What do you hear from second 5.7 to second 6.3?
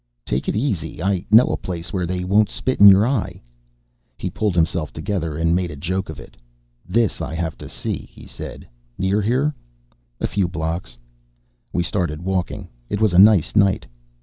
joke of